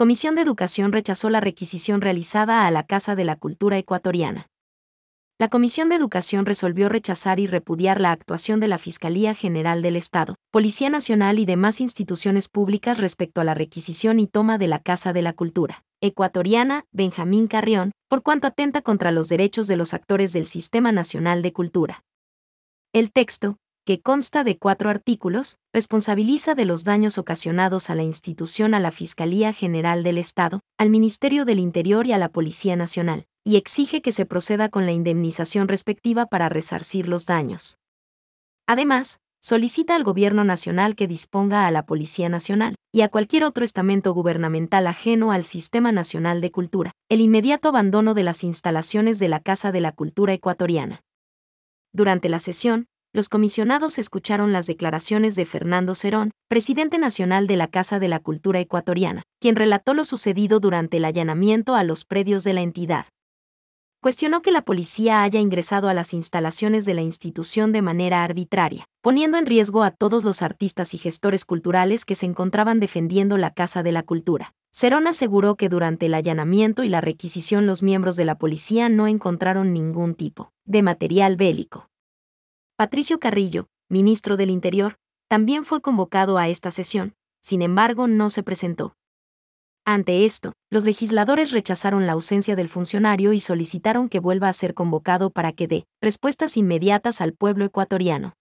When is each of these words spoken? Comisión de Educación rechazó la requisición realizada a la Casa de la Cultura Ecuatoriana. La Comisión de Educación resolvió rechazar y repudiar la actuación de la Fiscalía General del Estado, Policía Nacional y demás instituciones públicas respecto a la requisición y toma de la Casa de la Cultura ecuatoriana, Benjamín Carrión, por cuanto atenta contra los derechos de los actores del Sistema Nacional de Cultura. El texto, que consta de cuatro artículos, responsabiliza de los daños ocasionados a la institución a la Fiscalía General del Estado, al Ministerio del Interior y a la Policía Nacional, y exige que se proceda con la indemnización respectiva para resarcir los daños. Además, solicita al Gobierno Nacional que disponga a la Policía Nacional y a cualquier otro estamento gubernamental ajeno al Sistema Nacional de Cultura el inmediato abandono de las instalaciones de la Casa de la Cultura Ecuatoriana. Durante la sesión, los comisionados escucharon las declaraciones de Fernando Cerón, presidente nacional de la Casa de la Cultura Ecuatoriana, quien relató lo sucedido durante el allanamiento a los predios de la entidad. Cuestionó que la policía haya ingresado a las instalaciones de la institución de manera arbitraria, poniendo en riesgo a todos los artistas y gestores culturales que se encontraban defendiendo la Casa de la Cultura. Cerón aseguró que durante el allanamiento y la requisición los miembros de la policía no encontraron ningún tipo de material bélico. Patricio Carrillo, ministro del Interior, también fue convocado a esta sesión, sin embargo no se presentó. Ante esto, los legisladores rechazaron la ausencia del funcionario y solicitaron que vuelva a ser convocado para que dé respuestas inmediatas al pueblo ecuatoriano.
Comisión 0.00 0.34
de 0.34 0.40
Educación 0.40 0.92
rechazó 0.92 1.28
la 1.28 1.40
requisición 1.40 2.00
realizada 2.00 2.66
a 2.66 2.70
la 2.70 2.84
Casa 2.84 3.16
de 3.16 3.24
la 3.24 3.36
Cultura 3.36 3.76
Ecuatoriana. 3.76 4.46
La 5.38 5.48
Comisión 5.48 5.90
de 5.90 5.96
Educación 5.96 6.46
resolvió 6.46 6.88
rechazar 6.88 7.38
y 7.38 7.46
repudiar 7.46 8.00
la 8.00 8.10
actuación 8.10 8.60
de 8.60 8.68
la 8.68 8.78
Fiscalía 8.78 9.34
General 9.34 9.82
del 9.82 9.96
Estado, 9.96 10.36
Policía 10.50 10.88
Nacional 10.88 11.38
y 11.38 11.44
demás 11.44 11.82
instituciones 11.82 12.48
públicas 12.48 12.96
respecto 12.96 13.42
a 13.42 13.44
la 13.44 13.52
requisición 13.52 14.20
y 14.20 14.26
toma 14.26 14.56
de 14.56 14.68
la 14.68 14.78
Casa 14.78 15.12
de 15.12 15.20
la 15.20 15.34
Cultura 15.34 15.84
ecuatoriana, 16.00 16.86
Benjamín 16.92 17.46
Carrión, 17.46 17.92
por 18.08 18.22
cuanto 18.22 18.46
atenta 18.46 18.80
contra 18.80 19.10
los 19.10 19.28
derechos 19.28 19.66
de 19.66 19.76
los 19.76 19.92
actores 19.92 20.32
del 20.32 20.46
Sistema 20.46 20.92
Nacional 20.92 21.42
de 21.42 21.52
Cultura. 21.52 22.04
El 22.94 23.12
texto, 23.12 23.58
que 23.90 24.00
consta 24.00 24.44
de 24.44 24.56
cuatro 24.56 24.88
artículos, 24.88 25.58
responsabiliza 25.74 26.54
de 26.54 26.64
los 26.64 26.84
daños 26.84 27.18
ocasionados 27.18 27.90
a 27.90 27.96
la 27.96 28.04
institución 28.04 28.72
a 28.74 28.78
la 28.78 28.92
Fiscalía 28.92 29.52
General 29.52 30.04
del 30.04 30.16
Estado, 30.16 30.60
al 30.78 30.90
Ministerio 30.90 31.44
del 31.44 31.58
Interior 31.58 32.06
y 32.06 32.12
a 32.12 32.18
la 32.18 32.28
Policía 32.28 32.76
Nacional, 32.76 33.26
y 33.42 33.56
exige 33.56 34.00
que 34.00 34.12
se 34.12 34.26
proceda 34.26 34.68
con 34.68 34.86
la 34.86 34.92
indemnización 34.92 35.66
respectiva 35.66 36.26
para 36.26 36.48
resarcir 36.48 37.08
los 37.08 37.26
daños. 37.26 37.78
Además, 38.68 39.18
solicita 39.40 39.96
al 39.96 40.04
Gobierno 40.04 40.44
Nacional 40.44 40.94
que 40.94 41.08
disponga 41.08 41.66
a 41.66 41.72
la 41.72 41.84
Policía 41.84 42.28
Nacional 42.28 42.76
y 42.92 43.00
a 43.00 43.08
cualquier 43.08 43.42
otro 43.42 43.64
estamento 43.64 44.14
gubernamental 44.14 44.86
ajeno 44.86 45.32
al 45.32 45.42
Sistema 45.42 45.90
Nacional 45.90 46.40
de 46.40 46.52
Cultura 46.52 46.92
el 47.08 47.20
inmediato 47.20 47.70
abandono 47.70 48.14
de 48.14 48.22
las 48.22 48.44
instalaciones 48.44 49.18
de 49.18 49.26
la 49.26 49.40
Casa 49.40 49.72
de 49.72 49.80
la 49.80 49.90
Cultura 49.90 50.32
Ecuatoriana. 50.32 51.02
Durante 51.92 52.28
la 52.28 52.38
sesión, 52.38 52.86
los 53.12 53.28
comisionados 53.28 53.98
escucharon 53.98 54.52
las 54.52 54.66
declaraciones 54.66 55.34
de 55.34 55.44
Fernando 55.44 55.96
Cerón, 55.96 56.30
presidente 56.48 56.96
nacional 56.96 57.48
de 57.48 57.56
la 57.56 57.66
Casa 57.66 57.98
de 57.98 58.06
la 58.06 58.20
Cultura 58.20 58.60
Ecuatoriana, 58.60 59.24
quien 59.40 59.56
relató 59.56 59.94
lo 59.94 60.04
sucedido 60.04 60.60
durante 60.60 60.98
el 60.98 61.04
allanamiento 61.04 61.74
a 61.74 61.82
los 61.82 62.04
predios 62.04 62.44
de 62.44 62.52
la 62.52 62.60
entidad. 62.60 63.06
Cuestionó 64.00 64.42
que 64.42 64.52
la 64.52 64.62
policía 64.62 65.22
haya 65.22 65.40
ingresado 65.40 65.88
a 65.88 65.94
las 65.94 66.14
instalaciones 66.14 66.84
de 66.84 66.94
la 66.94 67.02
institución 67.02 67.72
de 67.72 67.82
manera 67.82 68.22
arbitraria, 68.22 68.86
poniendo 69.02 69.36
en 69.38 69.44
riesgo 69.44 69.82
a 69.82 69.90
todos 69.90 70.24
los 70.24 70.40
artistas 70.40 70.94
y 70.94 70.98
gestores 70.98 71.44
culturales 71.44 72.04
que 72.04 72.14
se 72.14 72.26
encontraban 72.26 72.80
defendiendo 72.80 73.36
la 73.36 73.50
Casa 73.50 73.82
de 73.82 73.92
la 73.92 74.04
Cultura. 74.04 74.54
Cerón 74.72 75.08
aseguró 75.08 75.56
que 75.56 75.68
durante 75.68 76.06
el 76.06 76.14
allanamiento 76.14 76.84
y 76.84 76.88
la 76.88 77.00
requisición 77.00 77.66
los 77.66 77.82
miembros 77.82 78.14
de 78.14 78.24
la 78.24 78.38
policía 78.38 78.88
no 78.88 79.08
encontraron 79.08 79.74
ningún 79.74 80.14
tipo 80.14 80.52
de 80.64 80.82
material 80.82 81.36
bélico. 81.36 81.89
Patricio 82.80 83.20
Carrillo, 83.20 83.66
ministro 83.90 84.38
del 84.38 84.48
Interior, 84.48 84.96
también 85.28 85.66
fue 85.66 85.82
convocado 85.82 86.38
a 86.38 86.48
esta 86.48 86.70
sesión, 86.70 87.14
sin 87.42 87.60
embargo 87.60 88.06
no 88.06 88.30
se 88.30 88.42
presentó. 88.42 88.96
Ante 89.84 90.24
esto, 90.24 90.54
los 90.70 90.84
legisladores 90.84 91.52
rechazaron 91.52 92.06
la 92.06 92.12
ausencia 92.12 92.56
del 92.56 92.70
funcionario 92.70 93.34
y 93.34 93.40
solicitaron 93.40 94.08
que 94.08 94.18
vuelva 94.18 94.48
a 94.48 94.54
ser 94.54 94.72
convocado 94.72 95.28
para 95.28 95.52
que 95.52 95.68
dé 95.68 95.84
respuestas 96.00 96.56
inmediatas 96.56 97.20
al 97.20 97.34
pueblo 97.34 97.66
ecuatoriano. 97.66 98.32